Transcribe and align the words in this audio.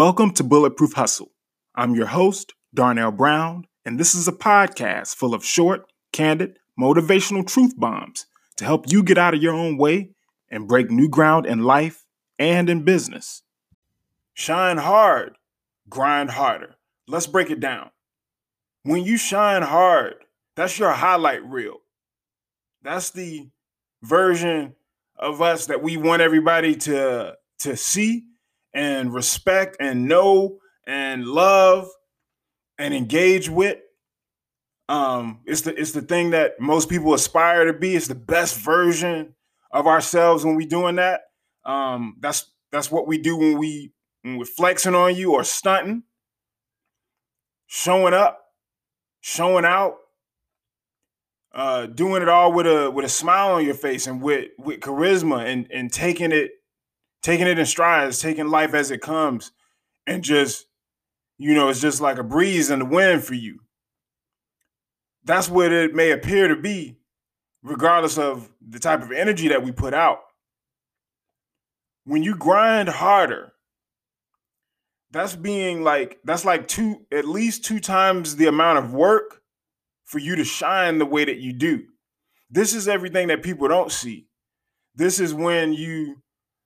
Welcome 0.00 0.30
to 0.30 0.44
Bulletproof 0.44 0.94
Hustle. 0.94 1.30
I'm 1.74 1.94
your 1.94 2.06
host, 2.06 2.54
Darnell 2.72 3.12
Brown, 3.12 3.66
and 3.84 4.00
this 4.00 4.14
is 4.14 4.26
a 4.26 4.32
podcast 4.32 5.14
full 5.14 5.34
of 5.34 5.44
short, 5.44 5.92
candid, 6.10 6.58
motivational 6.80 7.46
truth 7.46 7.78
bombs 7.78 8.24
to 8.56 8.64
help 8.64 8.90
you 8.90 9.02
get 9.02 9.18
out 9.18 9.34
of 9.34 9.42
your 9.42 9.52
own 9.52 9.76
way 9.76 10.12
and 10.48 10.66
break 10.66 10.90
new 10.90 11.06
ground 11.06 11.44
in 11.44 11.64
life 11.64 12.06
and 12.38 12.70
in 12.70 12.82
business. 12.82 13.42
Shine 14.32 14.78
hard, 14.78 15.36
grind 15.90 16.30
harder. 16.30 16.76
Let's 17.06 17.26
break 17.26 17.50
it 17.50 17.60
down. 17.60 17.90
When 18.84 19.04
you 19.04 19.18
shine 19.18 19.60
hard, 19.60 20.14
that's 20.54 20.78
your 20.78 20.92
highlight 20.92 21.44
reel. 21.44 21.82
That's 22.80 23.10
the 23.10 23.50
version 24.02 24.76
of 25.14 25.42
us 25.42 25.66
that 25.66 25.82
we 25.82 25.98
want 25.98 26.22
everybody 26.22 26.74
to 26.76 27.36
to 27.58 27.76
see 27.76 28.29
and 28.74 29.12
respect 29.12 29.76
and 29.80 30.06
know 30.06 30.58
and 30.86 31.26
love 31.26 31.88
and 32.78 32.94
engage 32.94 33.48
with. 33.48 33.78
Um, 34.88 35.40
it's 35.46 35.60
the 35.62 35.78
it's 35.78 35.92
the 35.92 36.02
thing 36.02 36.30
that 36.30 36.58
most 36.58 36.88
people 36.88 37.14
aspire 37.14 37.64
to 37.66 37.72
be. 37.72 37.94
It's 37.94 38.08
the 38.08 38.14
best 38.14 38.58
version 38.58 39.34
of 39.70 39.86
ourselves 39.86 40.44
when 40.44 40.56
we 40.56 40.66
doing 40.66 40.96
that. 40.96 41.20
Um, 41.64 42.16
that's 42.20 42.50
that's 42.72 42.90
what 42.90 43.06
we 43.06 43.18
do 43.18 43.36
when 43.36 43.58
we 43.58 43.92
when 44.22 44.36
we're 44.36 44.44
flexing 44.44 44.94
on 44.94 45.14
you 45.14 45.32
or 45.32 45.44
stunting, 45.44 46.02
showing 47.66 48.14
up, 48.14 48.40
showing 49.20 49.64
out, 49.64 49.94
uh, 51.54 51.86
doing 51.86 52.22
it 52.22 52.28
all 52.28 52.52
with 52.52 52.66
a 52.66 52.90
with 52.90 53.04
a 53.04 53.08
smile 53.08 53.52
on 53.52 53.64
your 53.64 53.74
face 53.74 54.06
and 54.06 54.20
with 54.20 54.48
with 54.58 54.80
charisma 54.80 55.44
and 55.44 55.70
and 55.72 55.92
taking 55.92 56.32
it 56.32 56.50
taking 57.22 57.46
it 57.46 57.58
in 57.58 57.66
strides, 57.66 58.18
taking 58.18 58.48
life 58.48 58.74
as 58.74 58.90
it 58.90 59.00
comes, 59.00 59.52
and 60.06 60.22
just, 60.22 60.66
you 61.38 61.54
know, 61.54 61.68
it's 61.68 61.80
just 61.80 62.00
like 62.00 62.18
a 62.18 62.24
breeze 62.24 62.70
in 62.70 62.78
the 62.80 62.84
wind 62.84 63.24
for 63.24 63.34
you. 63.34 63.60
That's 65.24 65.48
what 65.48 65.72
it 65.72 65.94
may 65.94 66.10
appear 66.10 66.48
to 66.48 66.56
be, 66.56 66.96
regardless 67.62 68.18
of 68.18 68.50
the 68.66 68.78
type 68.78 69.02
of 69.02 69.12
energy 69.12 69.48
that 69.48 69.62
we 69.62 69.72
put 69.72 69.94
out. 69.94 70.20
When 72.04 72.22
you 72.22 72.34
grind 72.34 72.88
harder, 72.88 73.52
that's 75.10 75.36
being 75.36 75.82
like, 75.82 76.18
that's 76.24 76.44
like 76.44 76.68
two, 76.68 77.06
at 77.12 77.26
least 77.26 77.64
two 77.64 77.80
times 77.80 78.36
the 78.36 78.46
amount 78.46 78.78
of 78.78 78.94
work 78.94 79.42
for 80.04 80.18
you 80.18 80.36
to 80.36 80.44
shine 80.44 80.98
the 80.98 81.06
way 81.06 81.24
that 81.24 81.38
you 81.38 81.52
do. 81.52 81.84
This 82.48 82.74
is 82.74 82.88
everything 82.88 83.28
that 83.28 83.42
people 83.42 83.68
don't 83.68 83.92
see. 83.92 84.26
This 84.94 85.20
is 85.20 85.32
when 85.32 85.72
you 85.72 86.16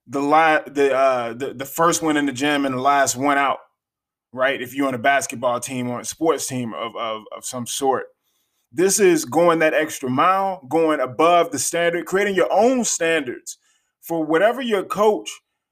the 0.07 0.21
la- 0.21 0.63
the 0.67 0.95
uh 0.95 1.33
the, 1.33 1.55
the 1.55 1.65
first 1.65 2.03
one 2.03 2.17
in 2.17 2.27
the 2.27 2.33
gym 2.33 2.67
and 2.67 2.75
the 2.75 2.81
last 2.81 3.17
one 3.17 3.39
out, 3.39 3.59
right? 4.33 4.61
If 4.61 4.75
you're 4.75 4.89
on 4.89 4.95
a 4.95 4.99
basketball 4.99 5.61
team 5.61 5.89
or 5.89 6.01
a 6.01 6.05
sports 6.05 6.47
team 6.47 6.75
of, 6.75 6.95
of, 6.97 7.23
of 7.37 7.45
some 7.45 7.67
sort. 7.67 8.07
This 8.77 8.99
is 8.99 9.25
going 9.25 9.61
that 9.61 9.73
extra 9.73 10.11
mile, 10.11 10.67
going 10.69 10.99
above 10.99 11.53
the 11.53 11.61
standard, 11.61 12.07
creating 12.07 12.35
your 12.35 12.53
own 12.53 12.85
standards 12.85 13.57
for 14.03 14.25
whatever 14.25 14.61
your 14.61 14.83
coach 14.83 15.31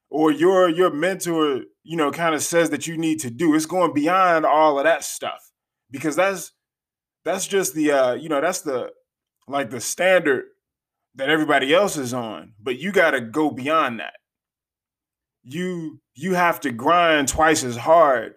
or 0.09 0.31
your 0.31 0.69
your 0.69 0.89
mentor, 0.89 1.63
you 1.83 1.97
know, 1.97 2.11
kind 2.11 2.33
of 2.33 2.41
says 2.41 2.69
that 2.69 2.87
you 2.87 2.97
need 2.97 3.19
to 3.19 3.29
do. 3.29 3.53
It's 3.55 3.65
going 3.65 3.93
beyond 3.93 4.45
all 4.45 4.79
of 4.79 4.85
that 4.85 5.03
stuff 5.03 5.51
because 5.91 6.15
that's 6.15 6.53
that's 7.25 7.45
just 7.45 7.75
the 7.75 7.91
uh, 7.91 8.13
you 8.13 8.29
know, 8.29 8.41
that's 8.41 8.61
the 8.61 8.91
like 9.47 9.69
the 9.69 9.81
standard 9.81 10.45
that 11.15 11.29
everybody 11.29 11.73
else 11.73 11.97
is 11.97 12.13
on, 12.13 12.53
but 12.61 12.79
you 12.79 12.91
got 12.91 13.11
to 13.11 13.21
go 13.21 13.51
beyond 13.51 13.99
that 13.99 14.13
you 15.43 15.99
you 16.15 16.33
have 16.33 16.59
to 16.61 16.71
grind 16.71 17.27
twice 17.27 17.63
as 17.63 17.77
hard. 17.77 18.35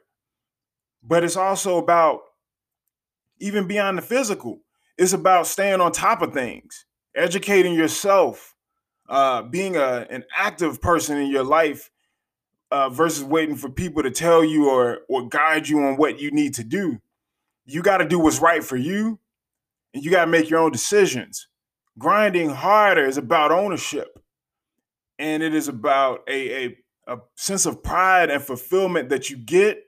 But 1.02 1.24
it's 1.24 1.36
also 1.36 1.78
about 1.78 2.20
even 3.38 3.66
beyond 3.66 3.98
the 3.98 4.02
physical 4.02 4.60
it's 4.98 5.12
about 5.12 5.46
staying 5.46 5.80
on 5.80 5.92
top 5.92 6.22
of 6.22 6.32
things 6.32 6.86
educating 7.14 7.74
yourself 7.74 8.54
uh, 9.08 9.42
being 9.42 9.76
a, 9.76 10.06
an 10.10 10.24
active 10.36 10.80
person 10.80 11.16
in 11.16 11.30
your 11.30 11.44
life 11.44 11.90
uh, 12.70 12.88
versus 12.88 13.22
waiting 13.24 13.54
for 13.54 13.70
people 13.70 14.02
to 14.02 14.10
tell 14.10 14.44
you 14.44 14.68
or 14.68 15.00
or 15.08 15.28
guide 15.28 15.68
you 15.68 15.80
on 15.80 15.96
what 15.96 16.20
you 16.20 16.30
need 16.32 16.54
to 16.54 16.64
do. 16.64 17.00
You 17.64 17.82
got 17.82 17.98
to 17.98 18.08
do 18.08 18.18
what's 18.18 18.40
right 18.40 18.62
for 18.62 18.76
you 18.76 19.18
and 19.94 20.04
you 20.04 20.10
got 20.10 20.24
to 20.24 20.30
make 20.30 20.50
your 20.50 20.60
own 20.60 20.72
decisions. 20.72 21.48
Grinding 21.98 22.50
harder 22.50 23.04
is 23.04 23.16
about 23.16 23.52
ownership 23.52 24.18
and 25.18 25.42
it 25.42 25.54
is 25.54 25.68
about 25.68 26.22
a, 26.28 26.66
a 26.66 26.78
a 27.06 27.18
sense 27.36 27.66
of 27.66 27.82
pride 27.82 28.30
and 28.30 28.42
fulfillment 28.42 29.08
that 29.10 29.30
you 29.30 29.36
get 29.36 29.82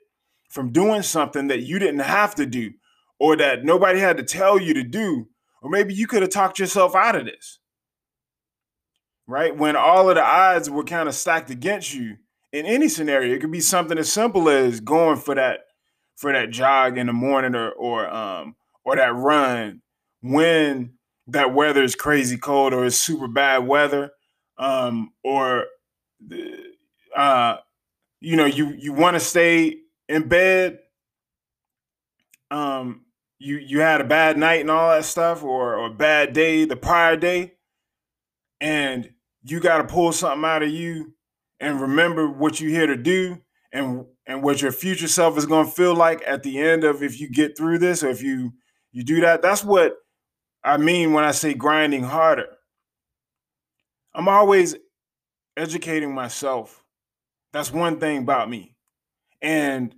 from 0.48 0.72
doing 0.72 1.02
something 1.02 1.48
that 1.48 1.60
you 1.60 1.78
didn't 1.78 2.00
have 2.00 2.34
to 2.36 2.46
do 2.46 2.72
or 3.18 3.36
that 3.36 3.64
nobody 3.64 3.98
had 3.98 4.16
to 4.16 4.22
tell 4.22 4.58
you 4.60 4.74
to 4.74 4.84
do 4.84 5.28
or 5.62 5.70
maybe 5.70 5.92
you 5.92 6.06
could 6.06 6.22
have 6.22 6.30
talked 6.30 6.58
yourself 6.58 6.94
out 6.94 7.16
of 7.16 7.24
this 7.24 7.58
right? 9.28 9.54
When 9.54 9.76
all 9.76 10.08
of 10.08 10.16
the 10.16 10.24
odds 10.24 10.70
were 10.70 10.84
kind 10.84 11.08
of 11.08 11.14
stacked 11.14 11.50
against 11.50 11.94
you 11.94 12.16
in 12.52 12.64
any 12.66 12.88
scenario 12.88 13.34
it 13.34 13.40
could 13.40 13.52
be 13.52 13.60
something 13.60 13.98
as 13.98 14.10
simple 14.10 14.48
as 14.48 14.80
going 14.80 15.18
for 15.18 15.34
that 15.34 15.60
for 16.16 16.32
that 16.32 16.50
jog 16.50 16.96
in 16.96 17.06
the 17.06 17.12
morning 17.12 17.54
or 17.54 17.70
or 17.72 18.08
um 18.08 18.56
or 18.84 18.96
that 18.96 19.14
run 19.14 19.82
when 20.22 20.94
that 21.26 21.52
weather 21.52 21.82
is 21.82 21.94
crazy 21.94 22.38
cold 22.38 22.72
or 22.72 22.86
it's 22.86 22.96
super 22.96 23.28
bad 23.28 23.58
weather 23.58 24.10
um 24.56 25.12
or 25.22 25.66
the, 26.26 26.67
uh, 27.18 27.58
you 28.20 28.36
know, 28.36 28.46
you 28.46 28.74
you 28.78 28.92
want 28.92 29.14
to 29.14 29.20
stay 29.20 29.78
in 30.08 30.28
bed. 30.28 30.78
Um, 32.50 33.04
you 33.38 33.56
you 33.58 33.80
had 33.80 34.00
a 34.00 34.04
bad 34.04 34.38
night 34.38 34.60
and 34.60 34.70
all 34.70 34.90
that 34.90 35.04
stuff, 35.04 35.42
or, 35.42 35.74
or 35.74 35.90
bad 35.90 36.32
day 36.32 36.64
the 36.64 36.76
prior 36.76 37.16
day, 37.16 37.54
and 38.60 39.12
you 39.42 39.58
got 39.58 39.78
to 39.78 39.84
pull 39.84 40.12
something 40.12 40.48
out 40.48 40.62
of 40.62 40.70
you 40.70 41.14
and 41.58 41.80
remember 41.80 42.28
what 42.30 42.60
you're 42.60 42.70
here 42.70 42.86
to 42.86 42.96
do 42.96 43.38
and 43.72 44.06
and 44.26 44.42
what 44.42 44.62
your 44.62 44.72
future 44.72 45.08
self 45.08 45.36
is 45.36 45.46
going 45.46 45.66
to 45.66 45.72
feel 45.72 45.94
like 45.94 46.22
at 46.24 46.44
the 46.44 46.58
end 46.58 46.84
of 46.84 47.02
if 47.02 47.20
you 47.20 47.28
get 47.28 47.56
through 47.56 47.78
this 47.78 48.04
or 48.04 48.08
if 48.10 48.22
you 48.22 48.52
you 48.92 49.02
do 49.02 49.20
that 49.20 49.42
that's 49.42 49.64
what 49.64 49.96
i 50.64 50.76
mean 50.76 51.12
when 51.12 51.24
i 51.24 51.30
say 51.30 51.52
grinding 51.52 52.02
harder 52.02 52.46
i'm 54.14 54.28
always 54.28 54.74
educating 55.56 56.14
myself 56.14 56.84
that's 57.52 57.72
one 57.72 57.98
thing 57.98 58.18
about 58.18 58.50
me. 58.50 58.74
And 59.40 59.94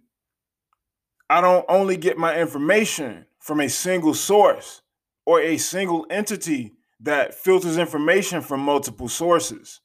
I 1.28 1.40
don't 1.40 1.64
only 1.68 1.96
get 1.96 2.18
my 2.18 2.38
information 2.38 3.26
from 3.38 3.60
a 3.60 3.68
single 3.68 4.14
source 4.14 4.82
or 5.24 5.40
a 5.40 5.56
single 5.56 6.06
entity 6.10 6.74
that 7.00 7.34
filters 7.34 7.78
information 7.78 8.40
from 8.42 8.60
multiple 8.60 9.08
sources. 9.08 9.80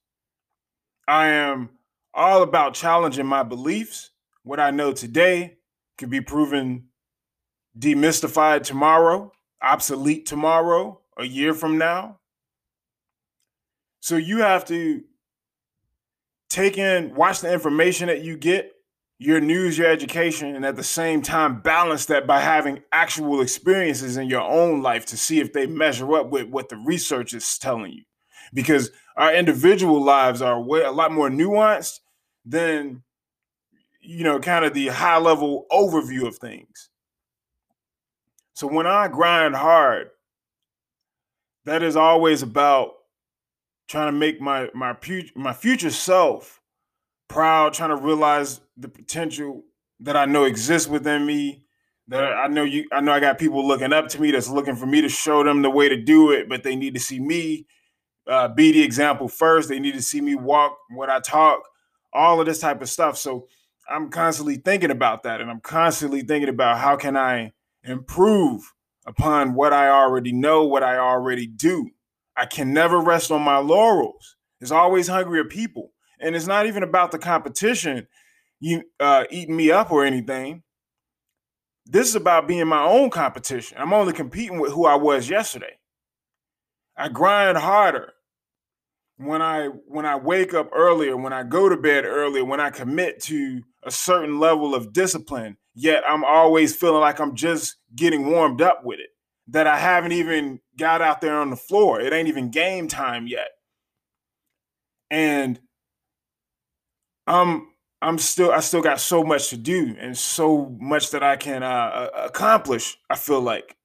I 1.08 1.28
am 1.28 1.70
all 2.14 2.42
about 2.42 2.74
challenging 2.74 3.26
my 3.26 3.44
beliefs. 3.44 4.12
What 4.44 4.59
I 4.59 4.72
know 4.72 4.92
today 4.92 5.58
can 5.97 6.09
be 6.09 6.22
proven 6.22 6.88
demystified 7.78 8.64
tomorrow, 8.64 9.32
obsolete 9.62 10.26
tomorrow, 10.26 11.02
a 11.18 11.26
year 11.26 11.53
from 11.53 11.78
now. 11.78 12.20
So 14.02 14.18
you 14.18 14.40
have 14.40 14.66
to 14.66 15.03
take 16.50 16.78
in, 16.78 17.16
watch 17.16 17.42
the 17.42 17.52
information 17.52 18.08
that 18.08 18.22
you 18.22 18.38
get, 18.38 18.72
your 19.18 19.40
news, 19.40 19.78
your 19.78 19.88
education, 19.88 20.56
and 20.56 20.66
at 20.66 20.76
the 20.76 20.84
same 20.84 21.22
time 21.22 21.62
balance 21.62 22.08
that 22.08 22.28
by 22.28 22.42
having 22.42 22.84
actual 22.92 23.42
experiences 23.42 24.18
in 24.18 24.28
your 24.30 24.42
own 24.42 24.82
life 24.82 25.06
to 25.06 25.18
see 25.18 25.40
if 25.40 25.53
they 25.53 25.66
measure 25.66 26.16
up 26.16 26.30
with 26.30 26.50
what 26.50 26.70
the 26.70 26.76
research 26.76 27.34
is 27.34 27.58
telling 27.58 27.94
you. 27.94 28.03
Because 28.53 28.92
our 29.16 29.34
individual 29.34 30.03
lives 30.03 30.42
are 30.42 30.62
way, 30.62 30.82
a 30.82 30.92
lot 30.92 31.12
more 31.12 31.30
nuanced 31.30 32.00
than 32.46 33.03
you 34.06 34.24
know, 34.24 34.40
kind 34.40 34.64
of 34.64 34.74
the 34.74 34.88
high 34.88 35.18
level 35.18 35.66
overview 35.72 36.28
of 36.28 36.38
things. 36.38 36.90
So 38.53 38.68
when 38.68 38.88
I 38.88 39.08
grind 39.08 39.56
hard, 39.56 40.09
that 41.66 41.82
is 41.82 41.96
always 41.96 42.44
about 42.44 42.91
trying 43.87 44.08
to 44.08 44.17
make 44.17 44.41
my 44.41 44.70
my 44.73 44.96
my 45.35 45.53
future 45.53 45.91
self 45.91 46.61
proud, 47.28 47.73
trying 47.73 47.90
to 47.90 47.96
realize 47.96 48.61
the 48.78 48.87
potential 48.87 49.64
that 50.02 50.16
I 50.16 50.26
know 50.26 50.43
exists 50.43 50.87
within 50.87 51.26
me. 51.26 51.64
That 52.08 52.23
I 52.23 52.47
know 52.47 52.64
you, 52.64 52.87
I 52.91 53.02
know 53.02 53.14
I 53.14 53.20
got 53.20 53.40
people 53.40 53.67
looking 53.67 53.91
up 53.91 54.09
to 54.09 54.22
me 54.22 54.32
that's 54.32 54.49
looking 54.49 54.76
for 54.76 54.85
me 54.85 55.02
to 55.02 55.09
show 55.09 55.43
them 55.43 55.64
the 55.64 55.72
way 55.72 55.90
to 55.90 55.97
do 55.97 56.32
it, 56.32 56.47
but 56.47 56.64
they 56.64 56.76
need 56.76 56.93
to 56.93 56.99
see 56.99 57.20
me 57.20 57.66
uh, 58.28 58.47
be 58.47 58.72
the 58.72 58.84
example 58.84 59.28
first. 59.28 59.70
They 59.70 59.79
need 59.79 59.96
to 59.96 60.02
see 60.02 60.22
me 60.22 60.35
walk 60.35 60.78
what 60.91 61.09
I 61.09 61.20
talk, 61.20 61.61
all 62.14 62.40
of 62.40 62.46
this 62.46 62.59
type 62.59 62.81
of 62.81 62.90
stuff. 62.90 63.17
So 63.17 63.47
I'm 63.90 64.09
constantly 64.09 64.58
thinking 64.58 64.91
about 64.91 65.23
that, 65.23 65.41
and 65.41 65.49
I'm 65.49 65.61
constantly 65.61 66.22
thinking 66.22 66.49
about 66.49 66.78
how 66.78 66.96
can 66.96 67.17
I 67.17 67.53
improve 67.84 68.72
upon 69.05 69.53
what 69.53 69.73
I 69.73 69.90
already 69.90 70.31
know, 70.31 70.64
what 70.64 70.84
I 70.84 70.97
already 70.97 71.47
do. 71.47 71.90
I 72.37 72.46
can 72.46 72.73
never 72.73 72.99
rest 72.99 73.32
on 73.32 73.41
my 73.41 73.58
laurels. 73.58 74.35
There's 74.59 74.72
always 74.72 75.08
hungrier 75.08 75.46
people. 75.46 75.91
And 76.20 76.35
it's 76.35 76.47
not 76.47 76.66
even 76.66 76.84
about 76.84 77.11
the 77.11 77.20
competition. 77.20 78.08
you 78.59 78.84
uh, 78.99 79.26
eating 79.29 79.55
me 79.55 79.72
up 79.72 79.91
or 79.91 80.05
anything. 80.05 80.64
This 81.85 82.08
is 82.08 82.16
about 82.16 82.47
being 82.47 82.67
my 82.67 82.84
own 82.84 83.09
competition. 83.09 83.78
I'm 83.79 83.93
only 83.93 84.14
competing 84.14 84.59
with 84.59 84.72
who 84.72 84.85
I 84.85 84.96
was 84.96 85.29
yesterday. 85.29 85.78
I 86.97 87.09
grind 87.09 87.58
harder 87.58 88.14
when 89.17 89.41
I 89.41 89.67
when 89.88 90.05
I 90.05 90.16
wake 90.16 90.53
up 90.53 90.70
earlier, 90.73 91.16
when 91.16 91.34
I 91.34 91.43
go 91.43 91.70
to 91.70 91.78
bed 91.78 92.05
earlier, 92.05 92.43
when 92.43 92.59
I 92.59 92.70
commit 92.70 93.22
to 93.23 93.61
a 93.84 93.91
certain 93.91 94.40
level 94.40 94.76
of 94.76 94.93
discipline, 94.93 95.58
yet 95.73 96.03
I'm 96.08 96.23
always 96.23 96.76
feeling 96.76 97.02
like 97.02 97.20
I'm 97.20 97.35
just 97.35 97.78
getting 97.96 98.29
warmed 98.29 98.61
up 98.61 98.84
with 98.84 98.99
it. 98.99 99.09
That 99.47 99.67
I 99.67 99.78
haven't 99.78 100.14
even 100.14 100.59
got 100.78 101.02
out 101.02 101.22
there 101.22 101.40
on 101.40 101.50
the 101.50 101.56
floor. 101.56 102.00
It 102.00 102.14
ain't 102.14 102.28
even 102.28 102.52
game 102.52 102.88
time 102.88 103.28
yet. 103.28 103.50
And 105.10 105.60
I'm 107.28 107.70
I'm 108.02 108.18
still 108.18 108.52
I 108.52 108.60
still 108.60 108.82
got 108.82 109.00
so 109.00 109.24
much 109.24 109.50
to 109.50 109.58
do 109.58 109.96
and 110.00 110.18
so 110.18 110.76
much 110.80 111.12
that 111.12 111.24
I 111.24 111.38
can 111.38 111.64
uh, 111.64 112.10
accomplish. 112.16 112.98
I 113.10 113.16
feel 113.16 113.42
like 113.42 113.76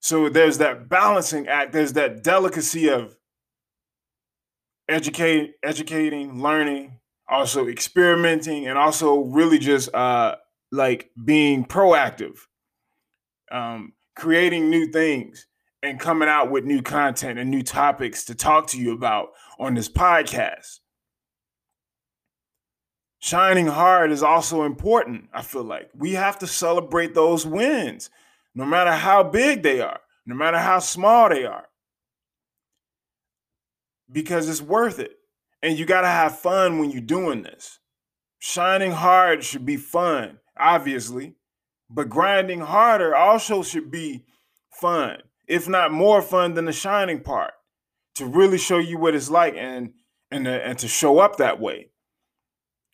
so 0.00 0.28
there's 0.28 0.58
that 0.58 0.88
balancing 0.88 1.46
act. 1.46 1.72
There's 1.72 1.92
that 1.92 2.24
delicacy 2.24 2.88
of 2.88 3.16
educate, 4.88 5.54
educating, 5.62 6.42
learning, 6.42 6.98
also 7.28 7.68
experimenting, 7.68 8.66
and 8.66 8.76
also 8.76 9.20
really 9.20 9.58
just 9.58 9.94
uh, 9.94 10.36
like 10.72 11.10
being 11.24 11.64
proactive, 11.64 12.36
um, 13.50 13.92
creating 14.16 14.70
new 14.70 14.86
things, 14.86 15.46
and 15.82 15.98
coming 15.98 16.28
out 16.28 16.50
with 16.50 16.64
new 16.64 16.82
content 16.82 17.38
and 17.38 17.50
new 17.50 17.62
topics 17.62 18.24
to 18.24 18.34
talk 18.34 18.68
to 18.68 18.80
you 18.80 18.92
about 18.92 19.30
on 19.58 19.74
this 19.74 19.88
podcast 19.88 20.80
shining 23.22 23.68
hard 23.68 24.10
is 24.10 24.22
also 24.22 24.64
important. 24.64 25.28
I 25.32 25.42
feel 25.42 25.62
like 25.62 25.88
we 25.96 26.12
have 26.12 26.38
to 26.40 26.46
celebrate 26.46 27.14
those 27.14 27.46
wins, 27.46 28.10
no 28.54 28.66
matter 28.66 28.92
how 28.92 29.22
big 29.22 29.62
they 29.62 29.80
are, 29.80 30.00
no 30.26 30.34
matter 30.34 30.58
how 30.58 30.80
small 30.80 31.28
they 31.28 31.46
are, 31.46 31.68
because 34.10 34.48
it's 34.48 34.60
worth 34.60 34.98
it. 34.98 35.12
And 35.62 35.78
you 35.78 35.86
got 35.86 36.00
to 36.00 36.08
have 36.08 36.38
fun 36.40 36.78
when 36.78 36.90
you're 36.90 37.00
doing 37.00 37.44
this. 37.44 37.78
Shining 38.40 38.90
hard 38.90 39.44
should 39.44 39.64
be 39.64 39.76
fun, 39.76 40.40
obviously, 40.58 41.36
but 41.88 42.08
grinding 42.08 42.60
harder 42.60 43.14
also 43.14 43.62
should 43.62 43.88
be 43.88 44.24
fun, 44.68 45.18
if 45.52 45.68
not 45.68 45.92
more 45.92 46.22
fun 46.22 46.54
than 46.54 46.64
the 46.64 46.72
shining 46.72 47.20
part, 47.20 47.52
to 48.14 48.24
really 48.24 48.56
show 48.56 48.78
you 48.78 48.96
what 48.98 49.14
it's 49.14 49.30
like 49.30 49.54
and 49.54 49.92
and, 50.30 50.48
uh, 50.48 50.50
and 50.50 50.78
to 50.78 50.88
show 50.88 51.18
up 51.18 51.36
that 51.36 51.60
way 51.60 51.90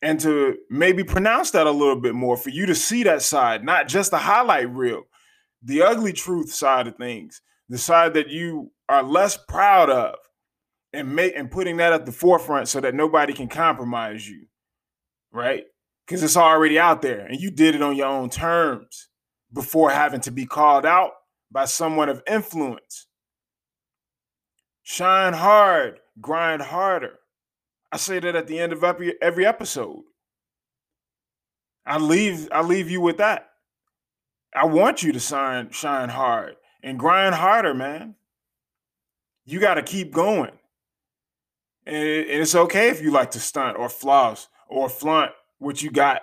and 0.03 0.19
to 0.19 0.57
maybe 0.69 1.05
pronounce 1.05 1.53
that 1.53 1.69
a 1.69 1.71
little 1.71 2.01
bit 2.01 2.15
more 2.15 2.37
for 2.37 2.51
you 2.51 2.67
to 2.67 2.75
see 2.75 3.05
that 3.05 3.23
side, 3.23 3.65
not 3.65 3.87
just 3.87 4.11
the 4.11 4.19
highlight 4.19 4.69
reel, 4.71 5.05
the 5.63 5.83
ugly 5.83 6.13
truth 6.13 6.53
side 6.53 6.89
of 6.89 6.97
things, 6.97 7.41
the 7.69 7.79
side 7.79 8.15
that 8.15 8.29
you 8.29 8.73
are 8.89 9.05
less 9.05 9.37
proud 9.37 9.89
of, 9.89 10.17
and 10.93 11.15
make 11.15 11.37
and 11.37 11.53
putting 11.53 11.77
that 11.77 11.93
at 11.93 12.07
the 12.07 12.13
forefront 12.13 12.67
so 12.67 12.81
that 12.81 12.95
nobody 12.95 13.33
can 13.33 13.47
compromise 13.47 14.29
you, 14.29 14.47
right? 15.33 15.65
Because 16.07 16.25
it's 16.25 16.37
already 16.37 16.77
out 16.79 17.03
there, 17.03 17.25
and 17.27 17.41
you 17.41 17.53
did 17.53 17.77
it 17.77 17.83
on 17.83 17.95
your 17.95 18.07
own 18.07 18.31
terms 18.31 19.09
before 19.53 19.91
having 19.91 20.21
to 20.23 20.33
be 20.33 20.45
called 20.45 20.87
out 20.87 21.13
by 21.51 21.65
someone 21.65 22.09
of 22.09 22.23
influence. 22.29 23.07
Shine 24.83 25.35
hard, 25.35 26.01
grind 26.21 26.63
harder. 26.63 27.19
I 27.91 27.97
say 27.97 28.21
that 28.21 28.37
at 28.37 28.47
the 28.47 28.59
end 28.59 28.73
of 28.73 28.85
every 28.85 29.47
episode. 29.47 30.03
I 31.87 31.99
leave 31.99 32.49
I 32.53 32.63
leave 32.63 32.91
you 32.91 33.01
with 33.01 33.17
that. 33.17 33.49
I 34.55 34.67
want 34.67 35.03
you 35.03 35.13
to 35.13 35.21
shine 35.21 35.71
shine 35.71 36.11
hard 36.11 36.57
and 36.83 36.99
grind 36.99 37.35
harder, 37.35 37.75
man. 37.75 38.15
You 39.47 39.61
got 39.61 39.75
to 39.75 39.83
keep 39.83 40.13
going. 40.13 40.53
And, 41.87 41.97
it's 41.97 42.55
okay 42.55 42.91
if 42.91 43.01
you 43.01 43.11
like 43.11 43.31
to 43.33 43.41
stunt 43.41 43.79
or 43.79 43.89
floss 43.89 44.49
or 44.69 44.91
flaunt 44.91 45.33
what 45.59 45.83
you 45.83 45.91
got. 45.91 46.23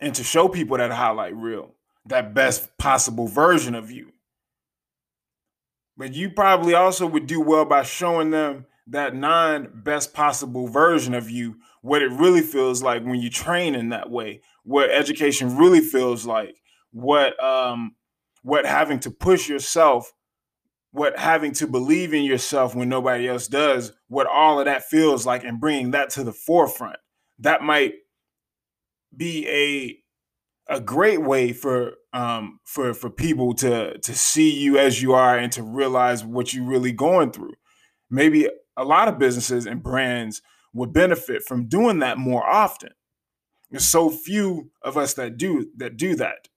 And 0.00 0.14
to 0.16 0.24
show 0.24 0.48
people 0.48 0.78
that 0.78 0.90
highlight 0.90 1.36
reel, 1.36 1.76
that 2.06 2.34
best 2.34 2.76
possible 2.78 3.28
version 3.28 3.74
of 3.74 3.90
you. 3.90 4.12
But 5.96 6.14
you 6.14 6.30
probably 6.30 6.74
also 6.74 7.06
would 7.06 7.26
do 7.26 7.40
well 7.40 7.64
by 7.64 7.82
showing 7.82 8.30
them 8.30 8.66
that 8.88 9.14
non 9.14 9.70
best 9.84 10.14
possible 10.14 10.66
version 10.66 11.14
of 11.14 11.30
you, 11.30 11.56
what 11.82 12.02
it 12.02 12.10
really 12.10 12.40
feels 12.40 12.82
like 12.82 13.04
when 13.04 13.20
you 13.20 13.30
train 13.30 13.74
in 13.74 13.90
that 13.90 14.10
way, 14.10 14.40
what 14.64 14.90
education 14.90 15.56
really 15.56 15.80
feels 15.80 16.26
like, 16.26 16.56
what 16.90 17.42
um 17.42 17.94
what 18.42 18.66
having 18.66 18.98
to 19.00 19.10
push 19.10 19.48
yourself, 19.48 20.12
what 20.90 21.18
having 21.18 21.52
to 21.52 21.66
believe 21.66 22.12
in 22.12 22.24
yourself 22.24 22.74
when 22.74 22.88
nobody 22.88 23.28
else 23.28 23.46
does, 23.46 23.92
what 24.08 24.26
all 24.26 24.58
of 24.58 24.66
that 24.66 24.84
feels 24.84 25.24
like 25.24 25.44
and 25.44 25.60
bringing 25.60 25.92
that 25.92 26.10
to 26.10 26.24
the 26.24 26.32
forefront. 26.32 26.96
That 27.38 27.62
might 27.62 27.94
be 29.16 29.48
a 29.48 30.01
a 30.72 30.80
great 30.80 31.22
way 31.22 31.52
for 31.52 31.92
um 32.14 32.58
for 32.64 32.94
for 32.94 33.10
people 33.10 33.54
to 33.54 33.98
to 33.98 34.14
see 34.14 34.50
you 34.50 34.78
as 34.78 35.02
you 35.02 35.12
are 35.12 35.36
and 35.36 35.52
to 35.52 35.62
realize 35.62 36.24
what 36.24 36.54
you're 36.54 36.64
really 36.64 36.92
going 36.92 37.30
through. 37.30 37.52
Maybe 38.10 38.48
a 38.76 38.84
lot 38.84 39.08
of 39.08 39.18
businesses 39.18 39.66
and 39.66 39.82
brands 39.82 40.40
would 40.72 40.92
benefit 40.92 41.42
from 41.42 41.68
doing 41.68 41.98
that 41.98 42.16
more 42.16 42.44
often. 42.48 42.90
There's 43.70 43.84
so 43.84 44.08
few 44.08 44.70
of 44.80 44.96
us 44.96 45.14
that 45.14 45.36
do 45.36 45.70
that 45.76 45.98
do 45.98 46.16
that. 46.16 46.48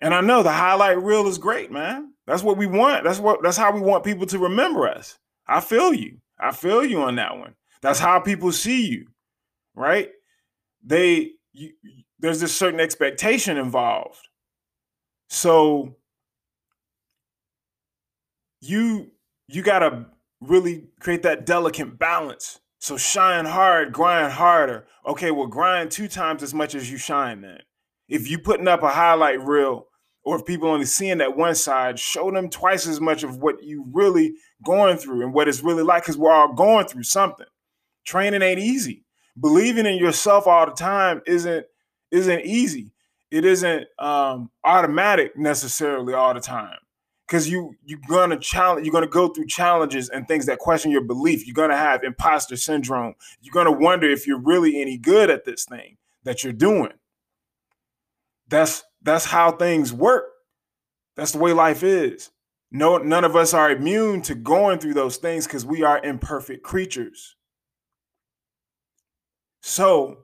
And 0.00 0.14
I 0.14 0.20
know 0.20 0.44
the 0.44 0.52
highlight 0.52 1.02
reel 1.02 1.26
is 1.26 1.38
great, 1.38 1.72
man. 1.72 2.12
That's 2.28 2.44
what 2.44 2.56
we 2.56 2.66
want. 2.66 3.02
That's 3.02 3.18
what 3.18 3.42
that's 3.42 3.56
how 3.56 3.72
we 3.72 3.80
want 3.80 4.04
people 4.04 4.26
to 4.26 4.38
remember 4.38 4.88
us. 4.88 5.18
I 5.48 5.60
feel 5.60 5.92
you. 5.92 6.18
I 6.38 6.52
feel 6.52 6.84
you 6.84 7.00
on 7.00 7.16
that 7.16 7.36
one. 7.36 7.54
That's 7.82 7.98
how 7.98 8.20
people 8.20 8.52
see 8.52 8.86
you, 8.86 9.06
right? 9.74 10.10
They 10.84 11.32
you, 11.52 11.72
there's 12.18 12.40
this 12.40 12.56
certain 12.56 12.80
expectation 12.80 13.56
involved. 13.56 14.28
So 15.28 15.96
you 18.60 19.10
you 19.48 19.62
got 19.62 19.80
to 19.80 20.06
really 20.40 20.88
create 21.00 21.22
that 21.22 21.46
delicate 21.46 21.98
balance. 21.98 22.60
So 22.80 22.96
shine 22.96 23.44
hard, 23.44 23.92
grind 23.92 24.32
harder. 24.32 24.86
Okay, 25.06 25.30
well, 25.30 25.46
grind 25.46 25.90
two 25.90 26.06
times 26.08 26.42
as 26.42 26.54
much 26.54 26.74
as 26.74 26.90
you 26.90 26.96
shine 26.96 27.40
then. 27.40 27.60
If 28.08 28.30
you 28.30 28.38
putting 28.38 28.68
up 28.68 28.82
a 28.82 28.90
highlight 28.90 29.44
reel, 29.44 29.86
or 30.24 30.36
if 30.36 30.44
people 30.44 30.68
only 30.68 30.86
seeing 30.86 31.18
that 31.18 31.36
one 31.36 31.54
side, 31.54 31.98
show 31.98 32.30
them 32.30 32.48
twice 32.50 32.86
as 32.86 33.00
much 33.00 33.22
of 33.22 33.38
what 33.38 33.62
you 33.62 33.84
really 33.92 34.34
going 34.64 34.96
through 34.96 35.22
and 35.22 35.32
what 35.32 35.48
it's 35.48 35.62
really 35.62 35.82
like, 35.82 36.02
because 36.02 36.18
we're 36.18 36.32
all 36.32 36.52
going 36.52 36.86
through 36.86 37.02
something. 37.02 37.46
Training 38.04 38.42
ain't 38.42 38.60
easy. 38.60 39.04
Believing 39.40 39.86
in 39.86 39.98
yourself 39.98 40.46
all 40.46 40.66
the 40.66 40.72
time 40.72 41.22
isn't 41.26 41.66
isn't 42.10 42.40
easy. 42.44 42.92
It 43.30 43.44
isn't 43.44 43.86
um, 43.98 44.50
automatic 44.64 45.36
necessarily 45.36 46.14
all 46.14 46.32
the 46.34 46.40
time. 46.40 46.78
Because 47.26 47.48
you 47.48 47.74
you're 47.84 48.00
gonna 48.08 48.38
challenge 48.38 48.86
you're 48.86 48.92
gonna 48.92 49.06
go 49.06 49.28
through 49.28 49.46
challenges 49.46 50.08
and 50.08 50.26
things 50.26 50.46
that 50.46 50.58
question 50.58 50.90
your 50.90 51.04
belief. 51.04 51.46
You're 51.46 51.54
gonna 51.54 51.76
have 51.76 52.02
imposter 52.02 52.56
syndrome. 52.56 53.14
You're 53.40 53.52
gonna 53.52 53.72
wonder 53.72 54.08
if 54.08 54.26
you're 54.26 54.40
really 54.40 54.80
any 54.80 54.96
good 54.96 55.28
at 55.28 55.44
this 55.44 55.66
thing 55.66 55.98
that 56.24 56.42
you're 56.42 56.54
doing. 56.54 56.92
That's 58.48 58.82
that's 59.02 59.26
how 59.26 59.52
things 59.52 59.92
work. 59.92 60.24
That's 61.16 61.32
the 61.32 61.38
way 61.38 61.52
life 61.52 61.82
is. 61.82 62.30
No 62.70 62.96
none 62.96 63.24
of 63.24 63.36
us 63.36 63.52
are 63.52 63.70
immune 63.70 64.22
to 64.22 64.34
going 64.34 64.78
through 64.78 64.94
those 64.94 65.18
things 65.18 65.46
because 65.46 65.66
we 65.66 65.82
are 65.82 66.02
imperfect 66.02 66.62
creatures 66.62 67.36
so 69.68 70.18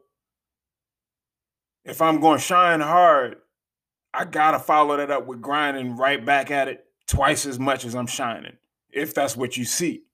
if 1.84 2.00
i'm 2.02 2.20
going 2.20 2.38
to 2.38 2.44
shine 2.44 2.80
hard 2.80 3.36
I 4.14 4.24
gotta 4.24 4.60
follow 4.60 4.96
that 4.96 5.10
up 5.10 5.26
with 5.26 5.42
grinding 5.42 5.96
right 5.96 6.24
back 6.24 6.52
at 6.52 6.68
it 6.68 6.84
twice 7.08 7.46
as 7.46 7.58
much 7.58 7.84
as 7.84 7.96
I'm 7.96 8.06
shining, 8.06 8.56
if 8.90 9.12
that's 9.12 9.36
what 9.36 9.56
you 9.56 9.64
see. 9.64 10.04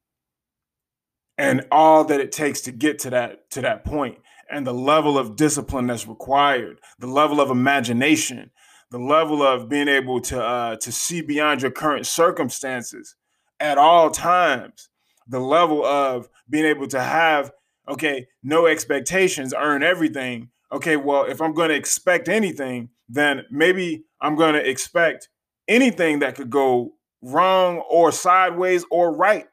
And 1.37 1.67
all 1.71 2.05
that 2.05 2.21
it 2.21 2.33
takes 2.33 2.63
to 2.63 2.73
get 2.73 2.99
to 3.01 3.11
that 3.11 3.51
to 3.51 3.61
that 3.61 3.85
point 3.85 4.19
and 4.51 4.67
the 4.67 4.75
level 4.75 5.19
of 5.19 5.37
discipline 5.37 5.87
that's 5.87 6.09
required, 6.09 6.81
the 6.99 7.07
level 7.07 7.41
of 7.41 7.51
imagination, 7.51 8.51
the 8.91 8.99
level 8.99 9.43
of 9.43 9.69
being 9.69 9.89
able 9.89 10.21
to 10.23 10.43
uh, 10.43 10.77
to 10.77 10.91
see 10.91 11.21
beyond 11.21 11.61
your 11.61 11.71
current 11.71 12.07
circumstances 12.07 13.17
at 13.59 13.77
all 13.77 14.11
times, 14.11 14.89
the 15.29 15.41
level 15.41 15.85
of 15.85 16.31
being 16.49 16.65
able 16.65 16.87
to 16.89 17.01
have 17.01 17.53
okay, 17.89 18.27
no 18.43 18.67
expectations, 18.67 19.55
earn 19.57 19.83
everything. 19.83 20.51
Okay, 20.73 20.97
well, 20.97 21.25
if 21.25 21.41
I'm 21.41 21.55
going 21.55 21.71
to 21.71 21.75
expect 21.75 22.29
anything, 22.29 22.91
then 23.09 23.45
maybe 23.51 24.05
I'm 24.21 24.37
going 24.37 24.55
to 24.55 24.69
expect 24.69 25.29
anything 25.67 26.21
that 26.21 26.37
could 26.37 26.51
go 26.51 26.93
wrong 27.23 27.79
or 27.91 28.13
sideways 28.13 28.85
or 28.91 29.15
right. 29.15 29.47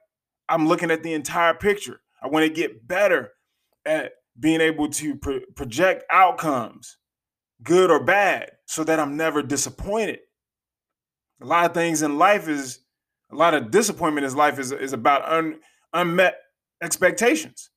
I'm 0.49 0.67
looking 0.67 0.91
at 0.91 1.03
the 1.03 1.13
entire 1.13 1.53
picture. 1.53 2.01
I 2.21 2.27
want 2.27 2.45
to 2.45 2.53
get 2.53 2.87
better 2.87 3.31
at 3.85 4.13
being 4.39 4.61
able 4.61 4.89
to 4.89 5.15
pro- 5.15 5.41
project 5.55 6.03
outcomes, 6.11 6.97
good 7.63 7.89
or 7.89 8.03
bad, 8.03 8.51
so 8.65 8.83
that 8.83 8.99
I'm 8.99 9.17
never 9.17 9.41
disappointed. 9.41 10.19
A 11.41 11.45
lot 11.45 11.65
of 11.65 11.73
things 11.73 12.01
in 12.01 12.17
life 12.17 12.47
is 12.47 12.79
a 13.31 13.35
lot 13.35 13.53
of 13.53 13.71
disappointment 13.71 14.25
in 14.25 14.35
life 14.35 14.59
is, 14.59 14.71
is 14.71 14.93
about 14.93 15.27
un, 15.29 15.59
unmet 15.93 16.37
expectations. 16.81 17.69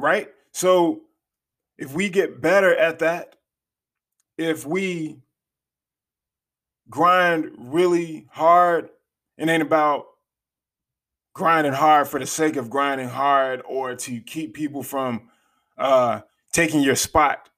Right? 0.00 0.28
So 0.52 1.02
if 1.78 1.94
we 1.94 2.08
get 2.08 2.40
better 2.40 2.74
at 2.74 2.98
that, 3.00 3.36
if 4.36 4.66
we 4.66 5.18
grind 6.88 7.52
really 7.58 8.26
hard, 8.30 8.90
it 9.36 9.48
ain't 9.48 9.62
about 9.62 10.06
grinding 11.34 11.72
hard 11.72 12.08
for 12.08 12.18
the 12.18 12.26
sake 12.26 12.56
of 12.56 12.68
grinding 12.68 13.08
hard 13.08 13.62
or 13.66 13.94
to 13.94 14.20
keep 14.20 14.54
people 14.54 14.82
from 14.82 15.28
uh, 15.78 16.20
taking 16.52 16.80
your 16.80 16.96
spot. 16.96 17.48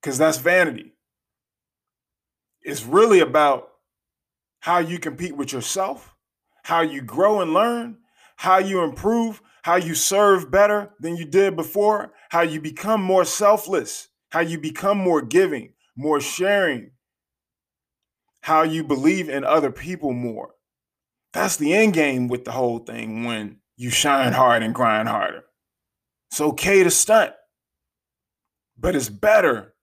Because 0.00 0.18
that's 0.18 0.38
vanity. 0.38 0.92
It's 2.62 2.84
really 2.84 3.20
about 3.20 3.70
how 4.60 4.78
you 4.78 4.98
compete 4.98 5.36
with 5.36 5.52
yourself, 5.52 6.14
how 6.62 6.80
you 6.80 7.02
grow 7.02 7.40
and 7.40 7.52
learn, 7.52 7.98
how 8.36 8.58
you 8.58 8.82
improve, 8.82 9.42
how 9.62 9.76
you 9.76 9.94
serve 9.94 10.50
better 10.50 10.90
than 11.00 11.16
you 11.16 11.24
did 11.24 11.56
before, 11.56 12.12
how 12.30 12.42
you 12.42 12.60
become 12.60 13.02
more 13.02 13.24
selfless, 13.24 14.08
how 14.30 14.40
you 14.40 14.58
become 14.58 14.98
more 14.98 15.22
giving, 15.22 15.72
more 15.96 16.20
sharing, 16.20 16.90
how 18.42 18.62
you 18.62 18.82
believe 18.82 19.28
in 19.28 19.44
other 19.44 19.70
people 19.70 20.12
more. 20.12 20.54
That's 21.32 21.56
the 21.56 21.72
end 21.74 21.94
game 21.94 22.28
with 22.28 22.44
the 22.44 22.52
whole 22.52 22.80
thing 22.80 23.24
when 23.24 23.58
you 23.76 23.90
shine 23.90 24.32
hard 24.32 24.62
and 24.62 24.74
grind 24.74 25.08
harder. 25.08 25.44
It's 26.30 26.40
okay 26.40 26.82
to 26.82 26.90
stunt, 26.90 27.32
but 28.78 28.96
it's 28.96 29.08
better 29.08 29.74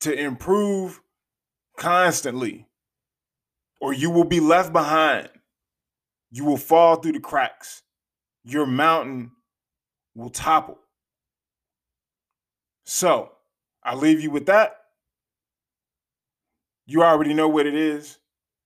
to 0.00 0.12
improve 0.12 1.00
constantly, 1.76 2.68
or 3.80 3.92
you 3.92 4.10
will 4.10 4.24
be 4.24 4.40
left 4.40 4.72
behind. 4.72 5.28
You 6.30 6.44
will 6.44 6.56
fall 6.56 6.96
through 6.96 7.12
the 7.12 7.20
cracks. 7.20 7.82
Your 8.46 8.64
mountain 8.64 9.32
will 10.14 10.30
topple. 10.30 10.78
So, 12.84 13.32
I'll 13.82 13.98
leave 13.98 14.20
you 14.20 14.30
with 14.30 14.46
that. 14.46 14.76
You 16.86 17.02
already 17.02 17.34
know 17.34 17.48
what 17.48 17.66
it 17.66 17.74
is. 17.74 18.18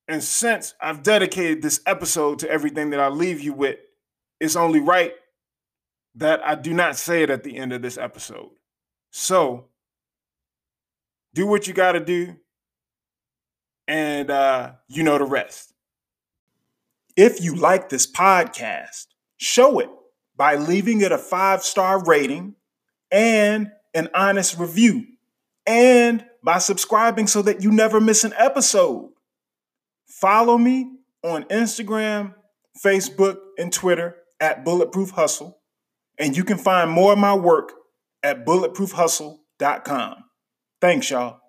And 0.07 0.23
since 0.23 0.75
I've 0.83 1.03
dedicated 1.03 1.63
this 1.63 1.81
episode 1.87 2.41
to 2.41 2.51
everything 2.51 2.91
that 2.91 3.01
I 3.01 3.09
leave 3.09 3.41
you 3.41 3.55
with, 3.55 3.79
it's 4.39 4.55
only 4.55 4.81
right 4.81 5.15
that 6.17 6.47
I 6.47 6.57
do 6.57 6.75
not 6.75 6.97
say 6.97 7.23
it 7.23 7.31
at 7.31 7.43
the 7.43 7.57
end 7.57 7.73
of 7.73 7.81
this 7.81 7.97
episode. 7.97 8.51
So, 9.11 9.69
do 11.33 11.47
what 11.47 11.67
you 11.67 11.73
got 11.73 11.93
to 11.93 12.01
do, 12.01 12.37
and 13.89 14.31
uh, 14.31 14.73
you 14.89 15.05
know 15.05 15.17
the 15.17 15.25
rest. 15.25 15.73
If 17.17 17.41
you 17.41 17.55
like 17.55 17.89
this 17.89 18.11
podcast, 18.11 19.07
show 19.41 19.81
it 19.81 19.89
by 20.37 20.55
leaving 20.55 21.01
it 21.01 21.13
a 21.13 21.19
five 21.19 21.65
star 21.65 22.05
rating 22.05 22.55
and 23.11 23.73
an 23.95 24.09
honest 24.15 24.59
review, 24.59 25.05
and 25.67 26.25
by 26.45 26.59
subscribing 26.59 27.27
so 27.27 27.43
that 27.43 27.63
you 27.63 27.73
never 27.73 28.01
miss 28.01 28.23
an 28.23 28.33
episode. 28.39 29.11
Follow 30.07 30.57
me 30.57 30.93
on 31.25 31.45
Instagram, 31.45 32.35
Facebook, 32.85 33.39
and 33.59 33.73
Twitter 33.73 34.17
at 34.39 34.65
Bulletproof 34.65 35.11
Hustle. 35.11 35.59
And 36.19 36.37
you 36.37 36.45
can 36.45 36.59
find 36.59 36.91
more 36.91 37.15
of 37.15 37.19
my 37.19 37.35
work 37.35 37.73
at 38.23 38.45
bulletproofhustle.com. 38.47 40.17
Thanks, 40.81 41.11
y'all. 41.11 41.40